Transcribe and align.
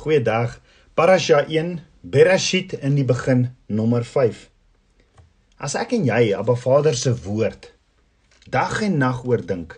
Goeiedag. 0.00 0.62
Parasha 0.94 1.42
1 1.44 1.74
Bereshit 2.00 2.72
in 2.72 2.94
die 2.96 3.04
begin 3.04 3.50
nommer 3.68 4.00
5. 4.08 4.46
As 5.60 5.74
ek 5.76 5.90
en 5.92 6.06
jy 6.08 6.30
Abba 6.32 6.54
Vader 6.56 6.96
se 6.96 7.12
woord 7.26 7.68
dag 8.48 8.78
en 8.86 8.96
nag 9.02 9.18
oordink, 9.28 9.74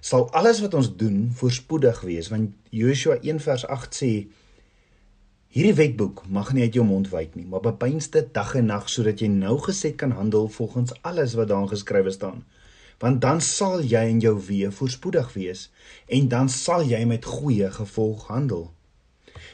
sal 0.00 0.24
alles 0.40 0.62
wat 0.64 0.76
ons 0.78 0.88
doen 1.02 1.18
voorspoedig 1.36 2.00
wees 2.08 2.30
want 2.32 2.54
Joshua 2.72 3.18
1 3.20 3.42
vers 3.44 3.66
8 3.76 3.98
sê 3.98 4.08
hierdie 5.52 5.76
wetboek 5.82 6.24
mag 6.38 6.54
nie 6.56 6.64
uit 6.64 6.80
jou 6.80 6.86
mond 6.88 7.12
wyk 7.12 7.36
nie, 7.36 7.44
maar 7.44 7.66
bepeins 7.68 8.08
dit 8.16 8.32
dag 8.40 8.56
en 8.56 8.72
nag 8.72 8.88
sodat 8.88 9.20
jy 9.20 9.28
nou 9.34 9.58
geset 9.68 10.00
kan 10.00 10.16
handel 10.16 10.48
volgens 10.56 10.96
alles 11.02 11.36
wat 11.36 11.52
daarin 11.52 11.68
geskrywe 11.74 12.16
staan. 12.16 12.40
Want 13.04 13.20
dan 13.20 13.44
sal 13.44 13.84
jy 13.84 14.06
in 14.16 14.24
jou 14.24 14.38
weë 14.48 14.72
voorspoedig 14.80 15.36
wees 15.36 15.68
en 16.08 16.32
dan 16.32 16.48
sal 16.48 16.88
jy 16.88 17.04
met 17.04 17.28
goeie 17.36 17.68
gevolg 17.76 18.30
handel. 18.32 18.70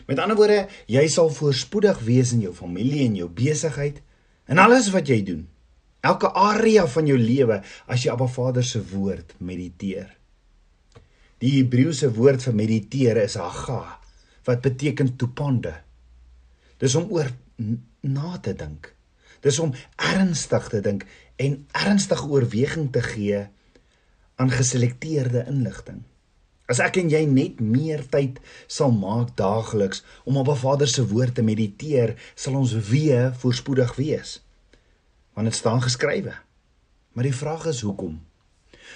Met 0.09 0.21
ander 0.23 0.39
woorde, 0.39 0.65
jy 0.91 1.05
sal 1.13 1.31
voorspoedig 1.33 2.01
wees 2.07 2.33
in 2.37 2.45
jou 2.47 2.55
familie 2.55 3.05
en 3.07 3.17
jou 3.23 3.29
besigheid 3.29 4.01
en 4.51 4.61
alles 4.61 4.91
wat 4.95 5.09
jy 5.09 5.23
doen. 5.27 5.45
Elke 6.05 6.29
area 6.37 6.85
van 6.91 7.09
jou 7.09 7.17
lewe 7.19 7.63
as 7.89 8.05
jy 8.05 8.13
Abba 8.13 8.29
Vader 8.29 8.65
se 8.65 8.83
woord 8.93 9.37
mediteer. 9.41 10.11
Die 11.41 11.57
Hebreëse 11.59 12.11
woord 12.17 12.45
vir 12.45 12.57
mediteer 12.57 13.21
is 13.25 13.39
haga 13.41 13.99
wat 14.45 14.61
beteken 14.65 15.15
tupande. 15.17 15.73
Dis 16.81 16.95
om 16.99 17.09
oor 17.13 17.31
na 18.05 18.37
te 18.45 18.53
dink. 18.57 18.91
Dis 19.45 19.59
om 19.61 19.73
ernstig 19.97 20.69
te 20.73 20.81
dink 20.85 21.07
en 21.41 21.63
ernstige 21.73 22.29
oorweging 22.29 22.91
te 22.93 23.03
gee 23.05 23.45
aan 24.41 24.53
geselekteerde 24.53 25.45
inligting. 25.49 26.03
As 26.65 26.81
ek 26.81 26.97
en 26.97 27.11
jy 27.13 27.27
net 27.29 27.59
meer 27.61 28.01
tyd 28.09 28.39
sal 28.67 28.93
maak 28.97 29.35
daagliks 29.37 30.01
om 30.25 30.39
op 30.41 30.49
'n 30.49 30.57
Vader 30.57 30.89
se 30.89 31.05
woord 31.07 31.35
te 31.35 31.43
mediteer, 31.43 32.17
sal 32.35 32.57
ons 32.57 32.73
weer 32.73 33.35
voorspoedig 33.41 33.97
wees. 33.97 34.41
Want 35.35 35.47
dit 35.47 35.57
staan 35.57 35.83
geskrywe. 35.83 36.33
Maar 37.13 37.25
die 37.25 37.35
vraag 37.35 37.67
is 37.67 37.81
hoekom? 37.81 38.21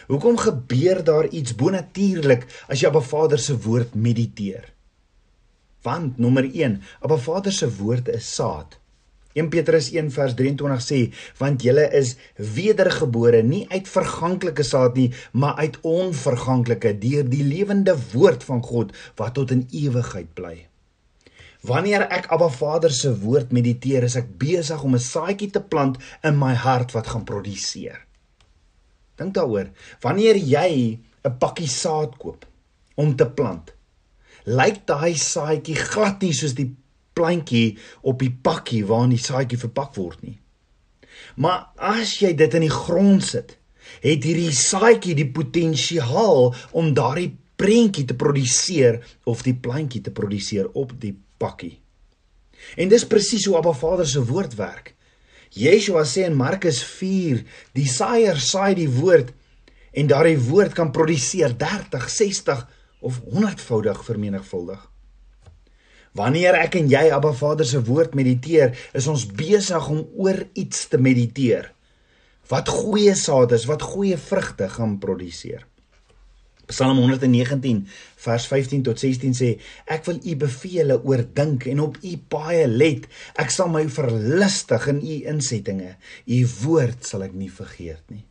Hoekom 0.07 0.37
gebeur 0.37 1.05
daar 1.05 1.29
iets 1.29 1.55
bonatuurlik 1.55 2.47
as 2.69 2.81
jy 2.81 2.89
op 2.89 2.97
'n 2.97 3.11
Vader 3.13 3.39
se 3.39 3.59
woord 3.59 3.95
mediteer? 3.95 4.73
Want 5.83 6.19
nommer 6.19 6.45
1, 6.45 6.83
op 7.01 7.13
'n 7.13 7.19
Vader 7.19 7.53
se 7.53 7.77
woord 7.77 8.09
is 8.09 8.35
saad. 8.35 8.79
1 9.35 9.51
Petrus 9.53 9.91
1 9.93 10.11
vers 10.15 10.35
23 10.39 10.85
sê 10.85 11.01
want 11.41 11.63
julle 11.63 11.85
is 12.01 12.15
wedergebore 12.37 13.43
nie 13.43 13.67
uit 13.75 13.89
verganklike 13.89 14.65
saad 14.65 14.97
nie 14.97 15.11
maar 15.33 15.61
uit 15.61 15.77
onverganklike 15.83 16.95
deur 17.03 17.29
die 17.29 17.45
lewende 17.45 17.97
woord 18.13 18.45
van 18.49 18.63
God 18.63 18.97
wat 19.21 19.35
tot 19.35 19.53
in 19.55 19.67
ewigheid 19.73 20.33
bly. 20.35 20.57
Wanneer 21.67 22.05
ek 22.15 22.29
Abba 22.31 22.49
Vader 22.55 22.93
se 22.95 23.11
woord 23.19 23.51
mediteer, 23.53 24.05
is 24.07 24.15
ek 24.17 24.31
besig 24.39 24.83
om 24.83 24.95
'n 24.95 25.03
saadjie 25.03 25.51
te 25.51 25.61
plant 25.61 25.99
in 26.23 26.39
my 26.39 26.55
hart 26.55 26.93
wat 26.95 27.11
gaan 27.11 27.25
produseer. 27.25 27.99
Dink 29.19 29.35
daaroor, 29.35 29.71
wanneer 30.01 30.37
jy 30.37 30.99
'n 31.25 31.39
pakkie 31.39 31.69
saad 31.69 32.17
koop 32.19 32.47
om 32.95 33.17
te 33.17 33.27
plant, 33.27 33.75
lyk 34.47 34.87
daai 34.87 35.15
saadjie 35.15 35.75
glad 35.75 36.23
nie 36.23 36.33
soos 36.33 36.55
die 36.55 36.77
plantjie 37.19 37.79
op 38.07 38.23
die 38.23 38.33
pakkie 38.33 38.85
waarin 38.87 39.17
die 39.17 39.23
saadjie 39.23 39.59
verpak 39.61 39.97
word 39.99 40.23
nie. 40.23 40.39
Maar 41.37 41.69
as 41.77 42.19
jy 42.23 42.33
dit 42.39 42.55
in 42.55 42.67
die 42.67 42.75
grond 42.75 43.25
sit, 43.27 43.57
het 44.05 44.25
hierdie 44.27 44.55
saadjie 44.55 45.17
die 45.19 45.29
potensiaal 45.35 46.53
om 46.79 46.95
daardie 46.95 47.33
prentjie 47.59 48.07
te 48.07 48.15
produseer 48.19 49.01
of 49.27 49.43
die 49.47 49.57
plantjie 49.59 50.03
te 50.07 50.15
produseer 50.15 50.69
op 50.79 50.95
die 51.03 51.15
pakkie. 51.43 51.79
En 52.79 52.91
dis 52.91 53.07
presies 53.07 53.47
hoe 53.49 53.57
Abba 53.59 53.75
Vader 53.75 54.07
se 54.07 54.23
woord 54.25 54.55
werk. 54.59 54.95
Yeshua 55.59 56.05
sê 56.07 56.27
in 56.29 56.37
Markus 56.37 56.83
4, 56.85 57.41
die 57.75 57.89
saaier 57.89 58.39
saai 58.43 58.75
die 58.79 58.91
woord 58.99 59.33
en 59.99 60.11
daardie 60.11 60.39
woord 60.39 60.77
kan 60.77 60.93
produseer 60.95 61.55
30, 61.59 62.05
60 62.13 62.67
of 63.09 63.21
100voudig 63.33 64.03
vermenigvuldig. 64.05 64.83
Wanneer 66.17 66.57
ek 66.59 66.79
en 66.81 66.89
jy 66.91 67.09
Abba 67.13 67.33
Vader 67.37 67.67
se 67.69 67.81
woord 67.85 68.15
mediteer, 68.19 68.77
is 68.97 69.09
ons 69.11 69.27
besig 69.27 69.89
om 69.93 70.05
oor 70.17 70.45
iets 70.59 70.87
te 70.89 71.01
mediteer. 71.01 71.73
Wat 72.49 72.71
goeie 72.73 73.15
saad 73.19 73.53
is, 73.53 73.67
wat 73.69 73.85
goeie 73.85 74.17
vrugte 74.17 74.71
gaan 74.73 74.97
produseer. 75.03 75.67
Psalm 76.69 76.99
119 77.01 77.87
vers 78.21 78.47
15 78.51 78.83
tot 78.85 79.01
16 79.01 79.37
sê 79.37 79.51
ek 79.89 80.05
wil 80.09 80.19
u 80.21 80.35
beveel 80.45 80.93
oordink 80.99 81.65
en 81.73 81.81
op 81.87 81.97
u 82.05 82.15
baie 82.29 82.67
let. 82.69 83.09
Ek 83.41 83.53
sal 83.53 83.73
my 83.73 83.87
verlustig 83.93 84.89
in 84.93 85.01
u 85.01 85.21
insettinge. 85.33 85.95
U 86.29 86.41
woord 86.63 87.09
sal 87.09 87.25
ek 87.29 87.37
nie 87.37 87.53
vergeet 87.53 88.05
nie 88.13 88.28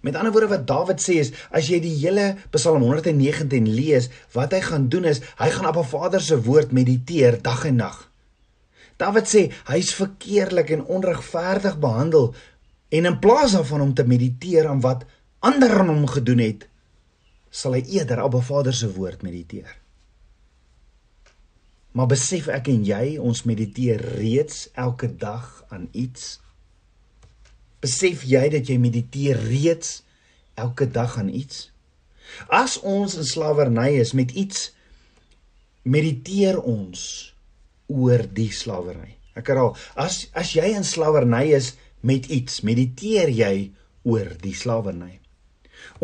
Met 0.00 0.16
ander 0.16 0.32
woorde 0.32 0.48
wat 0.54 0.66
Dawid 0.66 1.02
sê 1.02 1.20
is 1.20 1.32
as 1.50 1.68
jy 1.68 1.80
die 1.80 1.94
hele 2.02 2.36
Psalm 2.50 2.82
119 2.82 3.68
lees, 3.68 4.08
wat 4.32 4.52
hy 4.52 4.60
gaan 4.60 4.88
doen 4.88 5.04
is 5.04 5.22
hy 5.38 5.50
gaan 5.50 5.68
op 5.68 5.76
'n 5.82 5.90
Vader 5.90 6.20
se 6.20 6.40
woord 6.42 6.72
mediteer 6.72 7.42
dag 7.42 7.64
en 7.64 7.76
nag. 7.76 8.10
Dawid 8.96 9.26
sê 9.28 9.50
hy's 9.68 9.94
verkeerlik 9.94 10.70
en 10.70 10.84
onregverdig 10.84 11.78
behandel 11.78 12.34
en 12.88 13.06
in 13.06 13.18
plaas 13.18 13.52
daarvan 13.52 13.80
om 13.80 13.94
te 13.94 14.04
mediteer 14.04 14.68
aan 14.68 14.80
wat 14.80 15.04
ander 15.38 15.78
aan 15.80 15.88
hom 15.88 16.06
gedoen 16.06 16.38
het, 16.38 16.68
sal 17.50 17.72
hy 17.72 17.84
eerder 17.96 18.22
op 18.22 18.34
'n 18.34 18.42
Vader 18.42 18.74
se 18.74 18.92
woord 18.92 19.22
mediteer. 19.22 19.78
Maar 21.92 22.06
besef 22.06 22.46
ek 22.48 22.68
en 22.68 22.84
jy 22.84 23.18
ons 23.18 23.42
mediteer 23.42 24.00
reeds 24.18 24.68
elke 24.74 25.16
dag 25.16 25.64
aan 25.68 25.88
iets 25.92 26.40
Besef 27.80 28.26
jy 28.28 28.42
dat 28.52 28.68
jy 28.68 28.76
mediteer 28.80 29.38
reeds 29.40 30.02
elke 30.60 30.84
dag 30.90 31.16
aan 31.18 31.30
iets? 31.32 31.70
As 32.52 32.76
ons 32.86 33.16
in 33.18 33.26
slawerny 33.26 33.96
is 34.00 34.12
met 34.12 34.34
iets, 34.36 34.68
mediteer 35.82 36.60
ons 36.60 37.32
oor 37.90 38.26
die 38.36 38.50
slawerny. 38.52 39.16
Ek 39.34 39.48
herhaal, 39.48 39.72
as 39.96 40.26
as 40.36 40.52
jy 40.54 40.74
in 40.76 40.84
slawerny 40.84 41.54
is 41.56 41.72
met 42.06 42.28
iets, 42.28 42.60
mediteer 42.66 43.32
jy 43.32 43.70
oor 44.04 44.28
die 44.44 44.54
slawerny. 44.56 45.16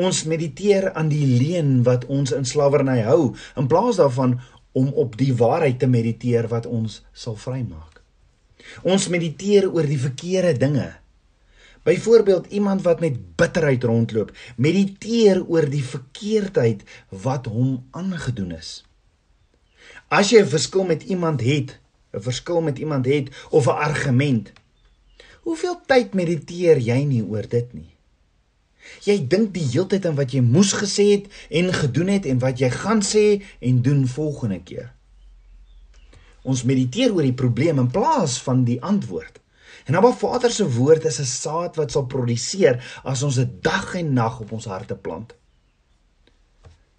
Ons 0.01 0.25
mediteer 0.25 0.91
aan 0.97 1.11
die 1.13 1.25
leuen 1.29 1.83
wat 1.85 2.09
ons 2.13 2.33
in 2.33 2.49
slawerny 2.49 3.03
hou 3.05 3.35
in 3.61 3.69
plaas 3.69 4.01
daarvan 4.01 4.39
om 4.77 4.89
op 4.97 5.17
die 5.21 5.33
waarheid 5.37 5.79
te 5.81 5.89
mediteer 5.89 6.49
wat 6.53 6.69
ons 6.69 7.03
sal 7.13 7.37
vrymaak. 7.41 8.01
Ons 8.85 9.11
mediteer 9.13 9.69
oor 9.69 9.87
die 9.89 10.01
verkeerde 10.01 10.57
dinge 10.61 10.89
Byvoorbeeld 11.87 12.47
iemand 12.47 12.83
wat 12.83 13.01
met 13.01 13.37
bitterheid 13.37 13.85
rondloop, 13.87 14.33
mediteer 14.57 15.45
oor 15.47 15.69
die 15.71 15.85
verkeerdheid 15.85 16.83
wat 17.09 17.47
hom 17.47 17.87
aangedoen 17.91 18.57
is. 18.57 18.83
As 20.11 20.31
jy 20.31 20.43
'n 20.43 20.51
verskil 20.51 20.85
met 20.85 21.03
iemand 21.03 21.41
het, 21.47 21.79
'n 22.13 22.21
verskil 22.21 22.61
met 22.61 22.79
iemand 22.79 23.07
het 23.07 23.29
of 23.51 23.67
'n 23.67 23.79
argument, 23.89 24.53
hoeveel 25.41 25.81
tyd 25.87 26.15
mediteer 26.15 26.79
jy 26.79 27.05
nie 27.05 27.23
oor 27.23 27.47
dit 27.49 27.73
nie? 27.73 27.95
Jy 29.05 29.27
dink 29.29 29.55
die 29.55 29.67
hele 29.67 29.87
tyd 29.87 30.07
aan 30.07 30.19
wat 30.19 30.33
jy 30.33 30.41
moes 30.41 30.73
gesê 30.73 31.11
het 31.11 31.27
en 31.51 31.73
gedoen 31.75 32.09
het 32.09 32.27
en 32.27 32.39
wat 32.39 32.59
jy 32.59 32.71
gaan 32.71 33.03
sê 33.03 33.43
en 33.59 33.83
doen 33.83 34.07
volgende 34.07 34.61
keer. 34.63 34.93
Ons 36.43 36.63
mediteer 36.63 37.15
oor 37.15 37.23
die 37.23 37.33
probleem 37.33 37.79
in 37.79 37.91
plaas 37.91 38.43
van 38.43 38.65
die 38.65 38.83
antwoord. 38.83 39.41
En 39.87 39.95
Abba 39.95 40.11
Vader 40.13 40.51
se 40.51 40.67
woord 40.67 41.05
is 41.05 41.21
'n 41.21 41.31
saad 41.31 41.77
wat 41.77 41.91
sal 41.91 42.07
produseer 42.07 42.83
as 43.05 43.23
ons 43.23 43.37
dit 43.39 43.53
dag 43.63 43.95
en 43.95 44.13
nag 44.13 44.41
op 44.41 44.53
ons 44.53 44.65
harte 44.65 44.97
plant. 44.97 45.35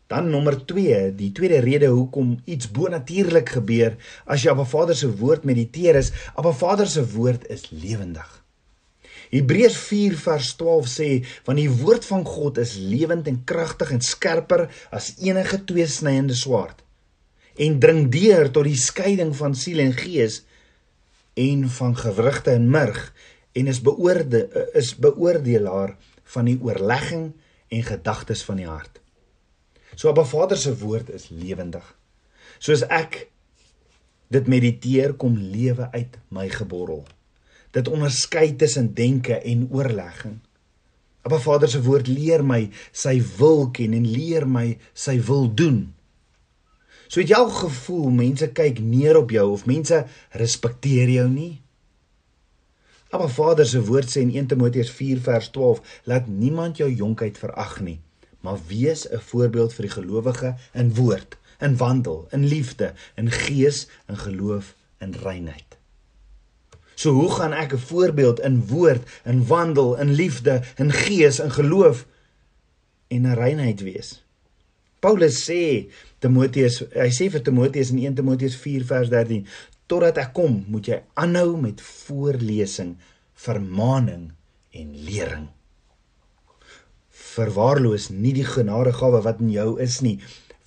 Dan 0.07 0.29
nommer 0.29 0.65
2, 0.65 1.15
die 1.15 1.31
tweede 1.31 1.59
rede 1.59 1.87
hoekom 1.87 2.39
iets 2.45 2.71
bonatuurlik 2.71 3.49
gebeur 3.49 3.97
as 4.25 4.43
jy 4.43 4.49
Abba 4.51 4.63
Vader 4.65 4.95
se 4.95 5.09
woord 5.17 5.43
mediteer 5.43 5.95
is, 5.95 6.11
Abba 6.35 6.51
Vader 6.51 6.87
se 6.87 7.03
woord 7.11 7.47
is 7.47 7.69
lewendig. 7.69 8.43
Hebreërs 9.29 9.77
4 9.77 10.15
vers 10.15 10.55
12 10.55 10.87
sê 10.87 11.09
want 11.43 11.59
die 11.59 11.69
woord 11.69 12.05
van 12.05 12.23
God 12.25 12.57
is 12.57 12.77
lewend 12.79 13.27
en 13.27 13.43
kragtig 13.43 13.91
en 13.91 14.01
skerper 14.01 14.69
as 14.89 15.13
enige 15.19 15.63
tweesnyende 15.63 16.35
swaard 16.35 16.87
en 17.57 17.79
dring 17.81 18.05
deur 18.13 18.51
tot 18.53 18.67
die 18.69 18.77
skeiding 18.77 19.33
van 19.35 19.55
siel 19.57 19.81
en 19.81 19.93
gees 19.97 20.43
en 21.37 21.67
van 21.69 21.97
gewrigte 21.97 22.51
en 22.57 22.69
murg 22.73 23.01
en 23.57 23.67
is 23.67 23.81
beoorde 23.81 24.47
is 24.77 24.95
beoordelaar 24.97 25.95
van 26.33 26.49
die 26.49 26.57
oorlegging 26.61 27.31
en 27.67 27.83
gedagtes 27.83 28.43
van 28.47 28.61
die 28.61 28.67
hart. 28.67 28.99
So 29.95 30.09
Abba 30.09 30.25
Vader 30.25 30.57
se 30.57 30.73
woord 30.77 31.09
is 31.13 31.29
lewendig. 31.29 31.85
Soos 32.59 32.83
ek 32.85 33.27
dit 34.33 34.49
mediteer 34.49 35.15
kom 35.17 35.37
lewe 35.37 35.87
uit 35.93 36.17
my 36.33 36.47
geborrel. 36.51 37.05
Dit 37.73 37.87
onderskei 37.87 38.55
tussen 38.59 38.93
denke 38.97 39.39
en 39.39 39.67
oorlegging. 39.71 40.39
Abba 41.27 41.39
Vader 41.43 41.69
se 41.69 41.81
woord 41.83 42.07
leer 42.07 42.43
my 42.45 42.67
sy 42.91 43.17
wil 43.37 43.69
ken 43.75 43.95
en 43.97 44.07
leer 44.07 44.47
my 44.47 44.77
sy 44.93 45.17
wil 45.29 45.49
doen. 45.53 45.87
So 47.07 47.19
het 47.19 47.31
jy 47.31 47.37
al 47.39 47.49
gevoel 47.49 48.09
mense 48.11 48.49
kyk 48.51 48.79
neer 48.83 49.17
op 49.17 49.31
jou 49.31 49.45
of 49.51 49.65
mense 49.65 50.05
respekteer 50.31 51.09
jou 51.09 51.27
nie? 51.29 51.61
Maar 53.11 53.29
Vader 53.31 53.65
se 53.65 53.79
woord 53.87 54.11
sê 54.11 54.21
in 54.25 54.33
1 54.35 54.49
Timoteus 54.51 54.91
4 54.91 55.21
vers 55.23 55.49
12, 55.55 55.79
laat 56.03 56.27
niemand 56.27 56.77
jou 56.77 56.89
jonkheid 56.91 57.37
verag 57.39 57.79
nie, 57.79 57.99
maar 58.43 58.59
wees 58.67 59.07
'n 59.07 59.19
voorbeeld 59.19 59.73
vir 59.73 59.87
die 59.87 59.95
gelowige 59.95 60.55
in 60.73 60.93
woord, 60.95 61.37
in 61.59 61.77
wandel, 61.77 62.27
in 62.31 62.45
liefde, 62.45 62.93
in 63.15 63.31
gees, 63.31 63.87
in 64.07 64.17
geloof, 64.17 64.75
in 64.99 65.13
reinheid. 65.13 65.77
So 66.95 67.11
hoe 67.11 67.31
gaan 67.31 67.53
ek 67.53 67.73
'n 67.73 67.77
voorbeeld 67.77 68.39
in 68.39 68.67
woord, 68.67 69.07
in 69.23 69.47
wandel, 69.47 69.97
in 69.97 70.13
liefde, 70.13 70.63
in 70.75 70.91
gees, 70.91 71.39
in 71.39 71.51
geloof 71.51 72.05
en 73.07 73.25
in 73.25 73.33
reinheid 73.33 73.81
wees? 73.81 74.26
Paulus 74.99 75.43
sê 75.45 75.89
Timoteus, 76.23 76.81
hy 76.95 77.09
sê 77.13 77.27
vir 77.33 77.43
Timoteus 77.45 77.91
in 77.93 78.01
1 78.01 78.17
Timoteus 78.17 78.57
4 78.57 78.87
vers 78.89 79.11
13, 79.13 79.45
totdat 79.87 80.17
ek 80.23 80.33
kom, 80.37 80.63
moet 80.71 80.89
jy 80.89 80.97
aanhou 81.19 81.53
met 81.61 81.83
voorlesing, 81.83 82.95
vermaaning 83.37 84.31
en 84.73 84.97
lering. 85.05 85.45
Verwaarloos 87.37 88.09
nie 88.09 88.33
die 88.33 88.47
genadegawe 88.47 89.21
wat 89.25 89.41
in 89.45 89.53
jou 89.53 89.69
is 89.83 90.01
nie, 90.01 90.17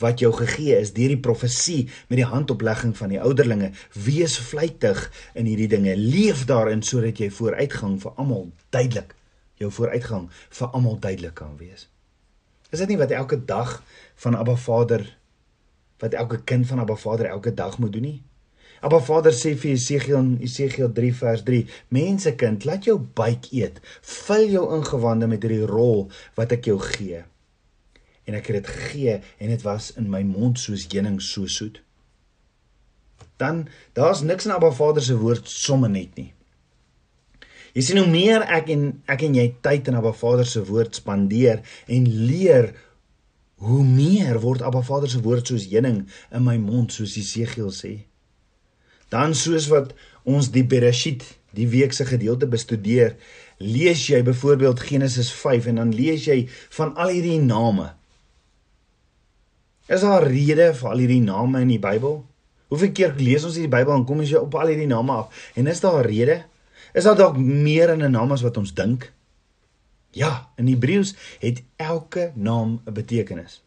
wat 0.00 0.23
jou 0.23 0.31
gegee 0.33 0.79
is 0.81 0.94
deur 0.97 1.12
die 1.12 1.21
profesie 1.21 1.83
met 2.09 2.21
die 2.23 2.29
handoplegging 2.29 2.94
van 2.97 3.12
die 3.12 3.21
ouderlinge. 3.21 3.73
Wees 3.93 4.38
vlytig 4.50 5.03
in 5.37 5.50
hierdie 5.50 5.69
dinge. 5.75 5.97
Leef 5.99 6.47
daarin 6.49 6.81
sodat 6.87 7.21
jy 7.21 7.29
vooruitgang 7.35 7.99
vir 8.00 8.15
almal 8.17 8.49
duidelik 8.73 9.12
jou 9.61 9.69
vooruitgang 9.76 10.31
vir 10.33 10.71
almal 10.73 10.97
duidelik 11.03 11.37
kan 11.37 11.59
wees. 11.61 11.91
Is 12.71 12.79
dit 12.79 12.93
nie 12.93 12.99
wat 13.01 13.11
elke 13.11 13.39
dag 13.45 13.83
van 14.23 14.37
Abba 14.39 14.57
Vader 14.57 15.05
wat 16.01 16.15
elke 16.17 16.39
kind 16.49 16.67
van 16.67 16.79
Abba 16.81 16.97
Vader 16.97 17.27
elke 17.27 17.55
dag 17.55 17.79
moet 17.79 17.93
doen 17.93 18.07
nie? 18.07 18.21
Abba 18.81 19.01
Vader 19.05 19.35
sê 19.37 19.53
vir 19.59 19.75
Jesegiel 19.75 20.17
in 20.17 20.31
Jesegiel 20.41 20.93
3 20.97 21.11
vers 21.19 21.43
3: 21.45 21.67
Mense 21.93 22.33
kind, 22.41 22.65
laat 22.65 22.87
jou 22.89 22.97
buik 22.97 23.51
eet. 23.53 23.81
Vul 24.01 24.47
jou 24.55 24.65
ingewande 24.79 25.29
met 25.29 25.45
hierdie 25.45 25.69
rol 25.69 26.07
wat 26.39 26.55
ek 26.57 26.71
jou 26.71 26.79
gee. 26.81 27.21
En 28.25 28.39
ek 28.39 28.49
het 28.49 28.63
dit 28.63 28.73
gegee 28.73 29.19
en 29.21 29.53
dit 29.53 29.67
was 29.67 29.91
in 30.01 30.09
my 30.09 30.23
mond 30.25 30.61
soos 30.63 30.87
heuning 30.89 31.21
so 31.21 31.51
soet. 31.51 31.83
Dan 33.41 33.67
daar's 33.99 34.23
niks 34.25 34.49
in 34.49 34.57
Abba 34.57 34.73
Vader 34.73 35.05
se 35.05 35.19
woord 35.19 35.49
somme 35.51 35.89
net 35.93 36.17
nie. 36.17 36.31
Jy 37.75 37.83
sien 37.87 38.01
hoe 38.01 38.11
meer 38.11 38.45
ek 38.51 38.71
en 38.75 38.87
ek 39.11 39.25
en 39.27 39.37
jy 39.39 39.47
tyd 39.63 39.91
in 39.91 39.99
Abba 39.99 40.13
Vader 40.17 40.49
se 40.49 40.63
woord 40.67 40.99
spandeer 40.99 41.63
en 41.87 42.09
leer 42.09 42.73
hoe 43.63 43.83
meer 43.85 44.41
word 44.43 44.65
Abba 44.67 44.83
Vader 44.87 45.11
se 45.11 45.21
woord 45.23 45.51
soos 45.51 45.69
heuning 45.71 46.03
in 46.35 46.47
my 46.47 46.57
mond 46.59 46.95
soos 46.95 47.15
Jesegiel 47.19 47.71
sê. 47.75 47.93
Dan 49.11 49.35
soos 49.39 49.69
wat 49.71 49.95
ons 50.29 50.51
die 50.55 50.65
Bereshit 50.67 51.25
die 51.57 51.67
week 51.71 51.95
se 51.95 52.07
gedeelte 52.07 52.47
bestudeer, 52.51 53.17
lees 53.59 54.05
jy 54.09 54.21
byvoorbeeld 54.27 54.83
Genesis 54.87 55.33
5 55.35 55.71
en 55.73 55.81
dan 55.83 55.95
lees 55.95 56.27
jy 56.29 56.45
van 56.77 56.95
al 56.95 57.11
hierdie 57.15 57.41
name. 57.43 57.91
Is 59.91 60.07
daar 60.07 60.29
rede 60.31 60.71
vir 60.79 60.91
al 60.93 61.03
hierdie 61.03 61.23
name 61.25 61.65
in 61.65 61.73
die 61.75 61.83
Bybel? 61.83 62.21
Hoeveel 62.71 62.93
keer 62.95 63.17
lees 63.19 63.45
ons 63.47 63.59
in 63.59 63.67
die 63.67 63.73
Bybel 63.73 63.97
en 63.97 64.07
kom 64.07 64.23
ons 64.23 64.33
op 64.39 64.55
al 64.55 64.71
hierdie 64.71 64.91
name 64.91 65.25
af? 65.25 65.43
En 65.59 65.67
is 65.71 65.83
daar 65.83 66.07
rede? 66.07 66.45
Is 66.93 67.05
daar 67.05 67.17
dalk 67.17 67.37
meer 67.37 67.91
in 67.91 68.03
'n 68.03 68.11
naam 68.11 68.33
as 68.33 68.43
wat 68.43 68.57
ons 68.57 68.75
dink? 68.75 69.13
Ja, 70.11 70.51
in 70.57 70.67
Hebreëus 70.67 71.15
het 71.39 71.63
elke 71.77 72.33
naam 72.35 72.81
'n 72.85 72.93
betekenis. 72.93 73.63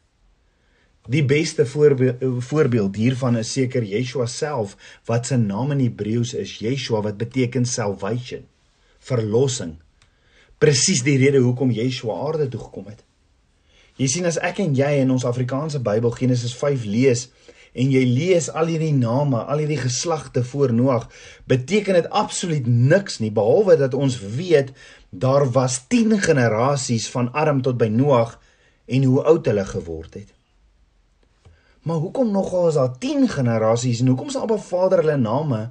Die 1.03 1.25
beste 1.25 1.65
voorbeeld 1.65 2.43
voorbeeld 2.43 2.95
hiervan 2.95 3.37
is 3.37 3.51
seker 3.51 3.83
Yeshua 3.83 4.25
self 4.25 4.77
wat 5.05 5.25
sy 5.27 5.35
naam 5.35 5.71
in 5.71 5.79
Hebreëus 5.79 6.33
is 6.33 6.57
Yeshua 6.63 7.01
wat 7.01 7.17
beteken 7.17 7.65
salvation, 7.65 8.45
verlossing. 8.99 9.75
Presies 10.57 11.03
die 11.03 11.17
rede 11.17 11.37
hoekom 11.43 11.71
Yeshua 11.71 12.15
aarde 12.27 12.47
toe 12.47 12.59
gekom 12.59 12.85
het. 12.87 13.03
Jy 13.99 14.07
sien 14.07 14.25
as 14.25 14.39
ek 14.41 14.61
en 14.63 14.71
jy 14.75 15.01
in 15.01 15.11
ons 15.11 15.25
Afrikaanse 15.25 15.81
Bybel 15.83 16.11
Genesis 16.11 16.55
5 16.55 16.85
lees, 16.87 17.27
en 17.73 17.89
jy 17.91 18.03
lees 18.05 18.49
al 18.53 18.69
hierdie 18.69 18.93
name, 18.93 19.39
al 19.49 19.63
hierdie 19.63 19.81
geslagte 19.81 20.43
voor 20.45 20.73
Noag, 20.73 21.07
beteken 21.49 21.97
dit 21.97 22.09
absoluut 22.09 22.67
niks 22.67 23.19
nie 23.19 23.31
behalwe 23.33 23.77
dat 23.81 23.97
ons 23.97 24.19
weet 24.21 24.71
daar 25.09 25.47
was 25.51 25.81
10 25.89 26.19
generasies 26.21 27.09
van 27.09 27.31
Adam 27.33 27.61
tot 27.65 27.77
by 27.77 27.89
Noag 27.89 28.37
en 28.85 29.03
hoe 29.03 29.23
oud 29.23 29.45
hulle 29.45 29.65
geword 29.65 30.13
het. 30.13 30.29
Maar 31.83 31.99
hoekom 31.99 32.31
nogal 32.31 32.67
is 32.67 32.77
daar 32.79 32.97
10 32.97 33.27
generasies 33.29 33.99
en 33.99 34.07
hoekom 34.07 34.29
se 34.29 34.39
Abba 34.39 34.57
Vader 34.57 35.03
hulle 35.03 35.17
name 35.17 35.65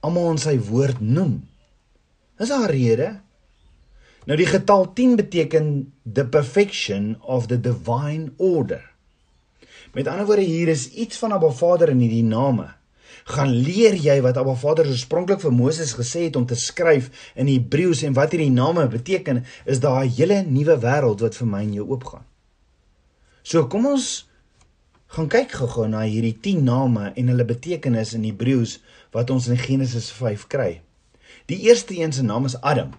almal 0.00 0.30
in 0.36 0.42
sy 0.42 0.54
woord 0.68 1.00
noem? 1.00 1.40
Is 2.38 2.48
daar 2.48 2.68
'n 2.68 2.70
rede? 2.70 3.08
Nou 4.26 4.36
die 4.36 4.46
getal 4.46 4.92
10 4.92 5.16
beteken 5.16 5.92
the 6.12 6.24
perfection 6.24 7.16
of 7.20 7.46
the 7.46 7.60
divine 7.60 8.32
order. 8.36 8.82
Met 9.92 10.06
ander 10.06 10.26
woorde 10.26 10.42
hier 10.42 10.68
is 10.68 10.90
iets 10.90 11.18
van 11.18 11.32
Abba 11.32 11.48
Vader 11.50 11.88
in 11.88 12.02
hierdie 12.04 12.24
name. 12.24 12.66
Gaan 13.24 13.52
leer 13.52 13.96
jy 13.96 14.18
wat 14.24 14.36
Abba 14.36 14.54
Vader 14.56 14.88
oorspronklik 14.88 15.40
vir 15.40 15.52
Moses 15.52 15.94
gesê 15.96 16.26
het 16.26 16.36
om 16.36 16.46
te 16.46 16.56
skryf 16.56 17.08
in 17.34 17.48
Hebreëus 17.48 18.02
en 18.04 18.16
wat 18.16 18.34
hierdie 18.36 18.52
name 18.52 18.84
beteken, 18.92 19.44
is 19.64 19.80
daar 19.80 20.04
'n 20.04 20.12
hele 20.16 20.42
nuwe 20.44 20.76
wêreld 20.84 21.20
wat 21.24 21.36
vir 21.36 21.46
my 21.46 21.62
en 21.62 21.72
jou 21.72 21.86
oopgaan. 21.88 22.24
So 23.42 23.66
kom 23.66 23.86
ons 23.86 24.28
gaan 25.06 25.28
kyk 25.28 25.52
gou-gou 25.52 25.88
na 25.88 26.02
hierdie 26.04 26.36
10 26.40 26.64
name 26.64 27.12
en 27.16 27.28
hulle 27.28 27.44
betekenis 27.44 28.12
in 28.12 28.24
Hebreëus 28.24 28.80
wat 29.12 29.30
ons 29.30 29.48
in 29.48 29.56
Genesis 29.56 30.10
5 30.10 30.46
kry. 30.46 30.82
Die 31.46 31.60
eerste 31.64 31.96
een 31.96 32.12
se 32.12 32.22
naam 32.22 32.44
is 32.44 32.60
Adam, 32.60 32.90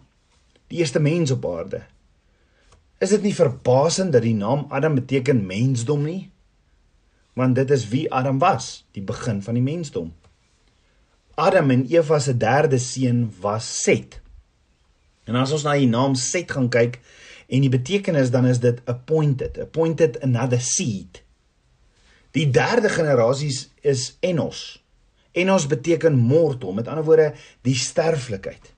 die 0.67 0.79
eerste 0.79 0.99
mens 0.99 1.31
op 1.31 1.45
aarde. 1.45 1.83
Is 2.99 3.09
dit 3.09 3.21
nie 3.21 3.35
verbasend 3.35 4.11
dat 4.13 4.21
die 4.21 4.33
naam 4.33 4.65
Adam 4.69 4.95
beteken 4.95 5.45
mensdom 5.45 6.03
nie? 6.03 6.31
Want 7.39 7.55
dit 7.55 7.71
is 7.71 7.87
wie 7.87 8.07
Adam 8.11 8.39
was, 8.41 8.83
die 8.91 9.03
begin 9.03 9.39
van 9.43 9.55
die 9.55 9.63
mensdom. 9.63 10.11
Adam 11.39 11.71
en 11.71 11.85
Eva 11.87 12.19
se 12.19 12.35
derde 12.37 12.77
seun 12.83 13.29
was 13.39 13.67
Set. 13.83 14.19
En 15.23 15.37
as 15.39 15.53
ons 15.55 15.63
na 15.63 15.77
die 15.79 15.87
naam 15.87 16.17
Set 16.19 16.51
gaan 16.51 16.67
kyk 16.73 16.99
en 17.47 17.63
die 17.63 17.71
betekenis 17.71 18.33
dan 18.33 18.49
is 18.49 18.59
dit 18.61 18.81
appointed, 18.91 19.57
appointed 19.63 20.19
another 20.25 20.59
seed. 20.61 21.21
Die 22.35 22.49
derde 22.53 22.91
generasies 22.91 23.69
is 23.81 24.17
Enos. 24.19 24.83
Enos 25.31 25.65
beteken 25.69 26.17
mortal, 26.17 26.75
met 26.77 26.87
ander 26.91 27.05
woorde 27.07 27.31
die 27.65 27.77
sterflikheid. 27.77 28.73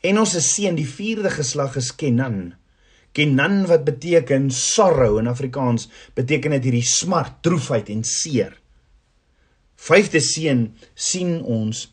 Enos 0.00 0.32
se 0.34 0.40
seun, 0.42 0.78
die 0.78 0.88
vierde 0.88 1.30
geslag 1.30 1.76
is 1.78 1.92
Kenan. 1.94 2.56
Kenan 3.16 3.62
wat 3.70 3.86
beteken 3.86 4.50
sorrow 4.52 5.16
in 5.18 5.30
Afrikaans, 5.30 5.88
beteken 6.14 6.52
dit 6.58 6.68
hierdie 6.68 6.84
smart, 6.84 7.38
droefheid 7.46 7.88
en 7.92 8.04
seer. 8.04 8.52
Vyfde 9.76 10.20
seun 10.20 10.66
sien 10.92 11.38
ons 11.40 11.86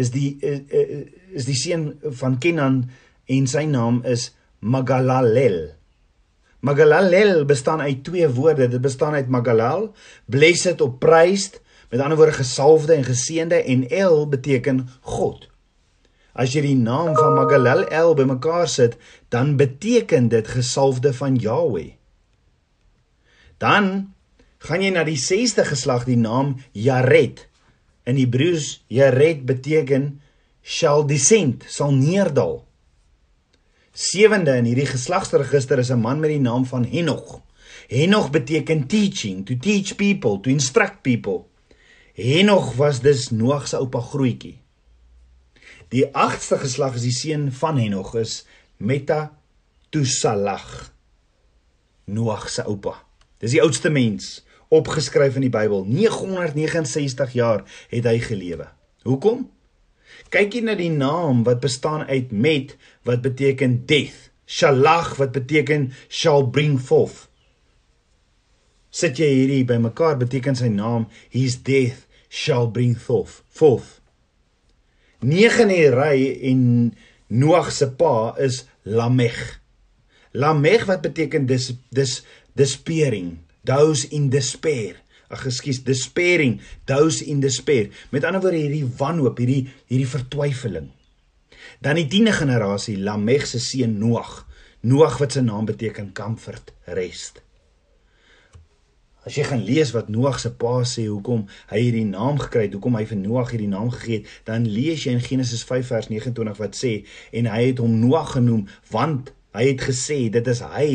is 0.00 0.12
die 0.14 0.38
is 0.40 1.44
die 1.48 1.56
seun 1.56 1.90
van 2.20 2.38
Kenan 2.40 2.86
en 3.28 3.46
sy 3.50 3.66
naam 3.68 4.00
is 4.08 4.30
Magalalel. 4.62 5.74
Magalalel 6.62 7.44
bestaan 7.44 7.80
uit 7.82 8.04
twee 8.06 8.28
woorde. 8.28 8.68
Dit 8.68 8.80
bestaan 8.80 9.14
uit 9.18 9.28
Magalal, 9.28 9.90
blessed 10.30 10.80
of 10.80 10.98
praised, 11.02 11.58
met 11.90 12.00
ander 12.00 12.16
woorde 12.16 12.38
gesalfde 12.38 12.94
en 12.94 13.04
geseënde 13.04 13.62
en 13.62 13.88
El 13.90 14.28
beteken 14.28 14.88
God. 15.00 15.51
As 16.32 16.54
jy 16.54 16.62
die 16.64 16.78
naam 16.78 17.12
van 17.16 17.36
Magalalel 17.36 18.14
bymekaar 18.16 18.68
sit, 18.68 18.96
dan 19.28 19.56
beteken 19.60 20.30
dit 20.32 20.48
gesalfde 20.48 21.12
van 21.12 21.36
Jahweh. 21.36 21.92
Dan 23.60 24.14
gaan 24.64 24.82
jy 24.82 24.90
na 24.94 25.04
die 25.04 25.18
6ste 25.20 25.66
geslag, 25.68 26.06
die 26.08 26.18
naam 26.18 26.56
Jared. 26.72 27.46
In 28.08 28.16
Hebreëus 28.18 28.82
Jared 28.90 29.44
beteken 29.46 30.20
shall 30.62 31.04
descend, 31.06 31.66
sal 31.68 31.92
neerdal. 31.94 32.62
Sewende 33.92 34.54
in 34.56 34.66
hierdie 34.70 34.88
geslagsregister 34.88 35.78
is 35.78 35.90
'n 35.90 36.00
man 36.00 36.20
met 36.20 36.30
die 36.30 36.40
naam 36.40 36.64
van 36.66 36.84
Henog. 36.84 37.42
Henog 37.88 38.30
beteken 38.30 38.86
teaching, 38.86 39.44
to 39.44 39.54
teach 39.56 39.96
people, 39.96 40.40
to 40.40 40.50
instruct 40.50 41.02
people. 41.02 41.44
Henog 42.14 42.74
was 42.74 43.00
dus 43.00 43.30
Noag 43.30 43.68
se 43.68 43.76
oupa 43.76 44.00
grootjie. 44.00 44.61
Die 45.92 46.06
8ste 46.08 46.56
geslag 46.56 46.94
is 46.96 47.04
die 47.04 47.12
seun 47.12 47.50
van 47.52 47.76
Henog 47.76 48.14
is 48.16 48.46
Metatusalag. 48.80 50.68
Noag 52.08 52.48
se 52.48 52.64
oupa. 52.64 52.94
Dis 53.44 53.52
die 53.52 53.60
oudste 53.60 53.92
mens 53.92 54.40
opgeskryf 54.72 55.36
in 55.36 55.44
die 55.44 55.52
Bybel. 55.52 55.84
969 55.84 57.36
jaar 57.36 57.60
het 57.92 58.08
hy 58.08 58.16
gelewe. 58.24 58.70
Hoekom? 59.04 59.44
Kyk 60.32 60.56
hier 60.56 60.64
na 60.64 60.80
die 60.80 60.88
naam 60.88 61.44
wat 61.44 61.60
bestaan 61.60 62.08
uit 62.08 62.32
met 62.32 62.76
wat 63.04 63.20
beteken 63.20 63.84
death. 63.84 64.30
Shalag 64.48 65.20
wat 65.20 65.36
beteken 65.36 65.92
shall 66.08 66.48
bring 66.48 66.80
forth. 66.80 67.28
Sit 68.88 69.20
jy 69.20 69.28
hierdie 69.28 69.68
bymekaar 69.68 70.16
beteken 70.24 70.56
sy 70.56 70.72
naam 70.72 71.04
his 71.28 71.60
death 71.68 72.08
shall 72.32 72.72
bring 72.72 72.96
forth. 72.96 73.44
Forth. 73.52 74.01
Nege 75.22 75.62
in 75.62 75.70
die 75.70 75.90
ry 75.94 76.16
en 76.50 76.62
Noag 77.32 77.70
se 77.72 77.86
pa 77.94 78.34
is 78.42 78.64
Lamech. 78.82 79.60
Lamech 80.34 80.88
wat 80.88 81.04
beteken 81.04 81.46
dis 81.46 81.70
dis 81.94 82.16
despairing, 82.58 83.38
those 83.64 84.08
in 84.10 84.28
despair. 84.34 84.98
Ag 85.32 85.46
ekskuus, 85.48 85.80
despairing, 85.86 86.58
those 86.90 87.22
in 87.24 87.40
despair. 87.40 87.88
Met 88.10 88.26
ander 88.26 88.42
woorde 88.42 88.60
hierdie 88.60 88.84
wanhoop, 88.98 89.38
hierdie 89.40 89.70
hierdie 89.88 90.10
vertwyfeling. 90.10 90.90
Dan 91.80 91.96
die 92.02 92.08
10de 92.10 92.34
generasie, 92.42 92.98
Lamech 92.98 93.46
se 93.48 93.62
seun 93.62 93.96
Noag. 94.02 94.42
Noag 94.82 95.20
wat 95.22 95.38
sy 95.38 95.46
naam 95.46 95.70
beteken 95.70 96.10
comfort, 96.18 96.74
rest. 96.98 97.40
As 99.22 99.36
jy 99.38 99.44
gaan 99.46 99.60
lees 99.62 99.92
wat 99.94 100.08
Noag 100.10 100.40
se 100.42 100.50
pa 100.58 100.80
sê 100.88 101.04
hoekom 101.06 101.44
hy 101.70 101.78
hierdie 101.78 102.06
naam 102.08 102.40
gekry 102.42 102.64
het, 102.64 102.72
hoekom 102.74 102.96
hy 102.98 103.04
vir 103.06 103.20
Noag 103.20 103.52
hierdie 103.54 103.70
naam 103.70 103.92
gegee 103.94 104.18
het, 104.18 104.32
dan 104.48 104.66
lees 104.66 105.04
jy 105.06 105.12
in 105.14 105.22
Genesis 105.22 105.62
5 105.68 105.92
vers 105.92 106.08
29 106.10 106.58
wat 106.58 106.74
sê 106.74 106.90
en 107.30 107.46
hy 107.52 107.60
het 107.68 107.82
hom 107.84 107.94
Noag 108.02 108.32
genoem 108.34 108.64
want 108.90 109.30
hy 109.54 109.68
het 109.68 109.84
gesê 109.86 110.16
dit 110.34 110.50
is 110.50 110.62
hy 110.72 110.88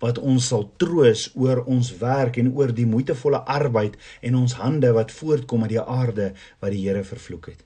wat 0.00 0.20
ons 0.22 0.48
sal 0.48 0.64
troos 0.80 1.26
oor 1.36 1.60
ons 1.76 1.90
werk 2.00 2.38
en 2.40 2.48
oor 2.56 2.72
die 2.72 2.88
moeitevolle 2.88 3.42
arbeid 3.58 4.00
en 4.24 4.40
ons 4.40 4.56
hande 4.62 4.94
wat 4.96 5.12
voortkom 5.12 5.66
uit 5.66 5.74
die 5.74 5.84
aarde 5.84 6.30
wat 6.62 6.72
die 6.72 6.80
Here 6.86 7.04
vervloek 7.04 7.52
het. 7.52 7.60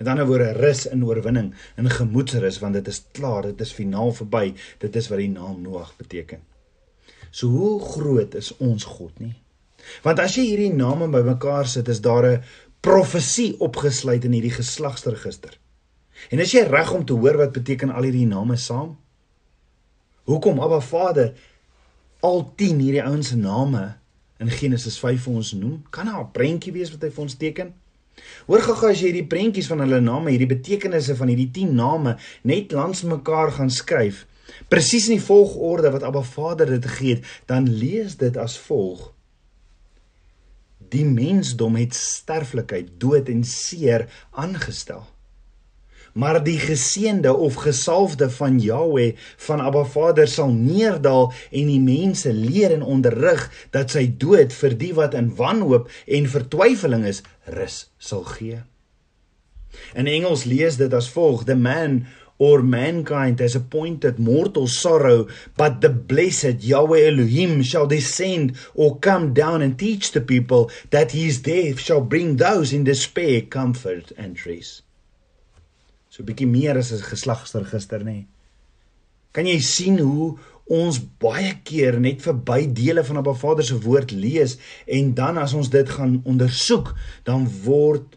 Met 0.00 0.10
ander 0.10 0.26
woorde 0.28 0.50
rus 0.58 0.82
in 0.90 1.06
oorwinning, 1.06 1.54
in 1.78 1.94
gemoedsrus 1.94 2.58
want 2.64 2.80
dit 2.80 2.90
is 2.90 3.04
klaar, 3.14 3.46
dit 3.52 3.62
is 3.62 3.72
finaal 3.72 4.10
verby. 4.18 4.50
Dit 4.82 4.98
is 4.98 5.08
wat 5.14 5.22
die 5.22 5.30
naam 5.30 5.62
Noag 5.62 5.94
beteken. 6.02 6.42
So 7.30 7.48
hoe 7.48 7.80
groot 7.80 8.34
is 8.34 8.52
ons 8.56 8.84
God 8.84 9.18
nie? 9.18 9.34
Want 10.02 10.20
as 10.22 10.36
jy 10.36 10.46
hierdie 10.48 10.72
name 10.74 11.08
bymekaar 11.12 11.68
sit, 11.70 11.88
is 11.88 12.00
daar 12.00 12.26
'n 12.26 12.42
profesie 12.80 13.54
opgesluit 13.60 14.24
in 14.24 14.32
hierdie 14.32 14.54
geslagsregister. 14.54 15.58
En 16.30 16.38
is 16.38 16.52
jy 16.52 16.64
reg 16.64 16.92
om 16.92 17.04
te 17.04 17.12
hoor 17.12 17.36
wat 17.36 17.52
beteken 17.52 17.90
al 17.90 18.02
hierdie 18.02 18.26
name 18.26 18.56
saam? 18.56 18.96
Hoekom 20.24 20.60
Abba 20.60 20.80
Vader 20.80 21.34
al 22.20 22.52
10 22.56 22.78
hierdie 22.78 23.02
ouens 23.04 23.28
se 23.28 23.36
name 23.36 23.96
in 24.38 24.50
Genesis 24.50 24.98
5 24.98 25.22
vir 25.22 25.34
ons 25.34 25.52
noem? 25.52 25.82
Kan 25.90 26.06
daar 26.06 26.24
'n 26.24 26.32
prentjie 26.32 26.72
wees 26.72 26.90
wat 26.90 27.02
hy 27.02 27.10
vir 27.10 27.22
ons 27.22 27.36
teken? 27.36 27.74
Hoor 28.46 28.62
gou-gou 28.64 28.90
as 28.90 29.00
jy 29.00 29.10
hierdie 29.10 29.26
prentjies 29.26 29.68
van 29.68 29.82
hulle 29.84 30.00
name, 30.00 30.30
hierdie 30.30 30.48
betekenisse 30.48 31.16
van 31.16 31.28
hierdie 31.28 31.50
10 31.50 31.74
name 31.74 32.16
net 32.42 32.72
langs 32.72 33.02
mekaar 33.02 33.52
gaan 33.52 33.70
skryf, 33.70 34.26
presies 34.68 35.08
in 35.08 35.18
die 35.18 35.24
volgorde 35.24 35.90
wat 35.94 36.06
Abba 36.06 36.22
Vader 36.22 36.70
dit 36.76 36.86
gegee 36.86 37.18
het, 37.18 37.26
dan 37.46 37.68
lees 37.70 38.16
dit 38.20 38.36
as 38.36 38.58
volg: 38.58 39.12
Die 40.92 41.04
mensdom 41.04 41.76
het 41.76 41.94
sterflikheid, 41.94 42.96
dood 43.00 43.28
en 43.28 43.44
seer 43.44 44.06
aangestel. 44.30 45.06
Maar 46.16 46.38
die 46.44 46.56
geseënde 46.56 47.34
of 47.34 47.58
gesalfde 47.60 48.30
van 48.30 48.56
Jahweh 48.60 49.16
van 49.36 49.60
Abba 49.60 49.84
Vader 49.84 50.28
sal 50.28 50.48
neerdal 50.48 51.32
en 51.50 51.66
die 51.68 51.80
mense 51.80 52.32
leer 52.32 52.72
en 52.72 52.82
onderrig 52.82 53.50
dat 53.70 53.92
sy 53.92 54.06
dood 54.16 54.54
vir 54.56 54.78
die 54.80 54.94
wat 54.96 55.16
in 55.18 55.34
wanhoop 55.36 55.90
en 56.06 56.30
vertwyfeling 56.32 57.04
is, 57.04 57.20
rus 57.44 57.82
sal 57.98 58.24
gee. 58.32 58.62
In 59.92 60.08
Engels 60.08 60.46
lees 60.48 60.80
dit 60.80 60.92
as 60.96 61.10
volg: 61.12 61.44
The 61.44 61.56
man 61.56 62.06
or 62.38 62.62
mankind 62.62 63.40
has 63.40 63.54
appointed 63.54 64.18
mortal 64.18 64.66
sorrow, 64.66 65.26
but 65.56 65.80
the 65.80 65.88
blessed 65.88 66.62
Yahweh 66.62 67.06
Elohim 67.06 67.62
shall 67.62 67.86
descend 67.86 68.56
or 68.74 68.98
come 68.98 69.32
down 69.32 69.62
and 69.62 69.78
teach 69.78 70.12
the 70.12 70.20
people 70.20 70.70
that 70.90 71.12
his 71.12 71.40
death 71.40 71.80
shall 71.80 72.00
bring 72.00 72.36
those 72.36 72.72
in 72.72 72.84
despair 72.84 73.40
comfort 73.42 74.12
and 74.16 74.44
rest. 74.46 74.82
So 76.10 76.22
'n 76.22 76.26
bietjie 76.26 76.48
meer 76.48 76.76
as 76.78 76.92
'n 76.92 77.00
geslagsregister 77.10 78.02
nê. 78.04 78.26
Kan 79.32 79.46
jy 79.46 79.60
sien 79.60 79.98
hoe 79.98 80.38
ons 80.66 80.98
baie 80.98 81.52
keer 81.62 82.00
net 82.00 82.22
verby 82.24 82.66
dele 82.72 83.04
van 83.04 83.18
Abba 83.20 83.34
Vader 83.34 83.64
se 83.64 83.76
woord 83.78 84.10
lees 84.10 84.56
en 84.86 85.12
dan 85.14 85.38
as 85.38 85.54
ons 85.54 85.68
dit 85.70 85.88
gaan 85.88 86.22
ondersoek, 86.24 86.94
dan 87.24 87.46
word 87.64 88.16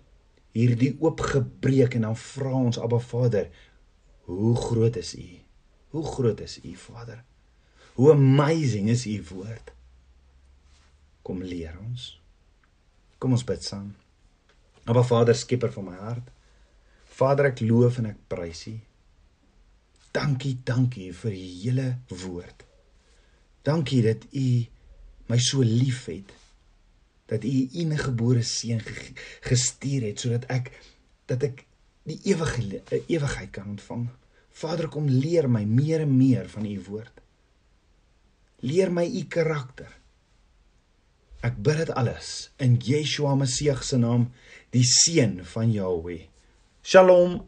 hierdie 0.58 0.96
oopgebreek 1.00 1.96
en 1.96 2.08
dan 2.08 2.16
vra 2.16 2.54
ons 2.54 2.80
Abba 2.82 3.00
Vader, 3.00 3.50
Hoe 4.30 4.56
groot 4.56 4.96
is 4.96 5.16
U? 5.16 5.28
Hoe 5.90 6.06
groot 6.06 6.40
is 6.40 6.60
U, 6.64 6.76
Vader? 6.76 7.24
Hoe 7.94 8.12
amazing 8.12 8.90
is 8.90 9.06
U 9.06 9.24
woord? 9.30 9.72
Kom 11.22 11.42
leer 11.42 11.74
ons. 11.82 12.12
Kom 13.18 13.34
ons 13.34 13.44
bid 13.44 13.66
saam. 13.66 13.88
Aba 14.86 15.02
Vader, 15.04 15.34
skieper 15.36 15.74
van 15.74 15.88
my 15.88 15.96
hart. 15.98 16.30
Vader, 17.18 17.50
ek 17.50 17.64
loof 17.66 17.98
en 18.04 18.12
ek 18.12 18.22
prys 18.30 18.68
U. 18.70 18.76
Dankie, 20.14 20.54
dankie 20.66 21.10
vir 21.24 21.34
U 21.34 21.50
hele 21.64 21.88
woord. 22.22 22.68
Dankie 23.66 24.04
dat 24.06 24.30
U 24.30 24.46
my 25.34 25.42
so 25.42 25.66
liefhet. 25.66 26.30
Dat 27.34 27.50
U 27.50 27.58
eniggebore 27.82 28.46
seun 28.46 28.86
gestuur 29.50 30.06
het 30.12 30.22
sodat 30.22 30.46
ek 30.54 30.70
dat 31.34 31.50
ek 31.50 31.66
die 32.06 32.22
ewige 32.30 32.86
ewigheid 33.10 33.58
kan 33.58 33.74
ontvang. 33.74 34.10
Vader, 34.60 34.90
kom 34.92 35.08
leer 35.08 35.48
my 35.48 35.64
meer 35.66 36.04
en 36.04 36.18
meer 36.18 36.50
van 36.52 36.66
u 36.68 36.76
woord. 36.90 37.22
Leer 38.66 38.92
my 38.92 39.06
u 39.08 39.24
karakter. 39.32 39.92
Ek 41.48 41.56
bid 41.64 41.78
dit 41.80 41.92
alles 41.96 42.50
in 42.60 42.76
Yeshua 42.84 43.38
Messie 43.40 43.76
se 43.88 43.98
naam, 43.98 44.28
die 44.76 44.84
seun 44.84 45.40
van 45.54 45.72
Jahweh. 45.72 46.26
Shalom. 46.84 47.40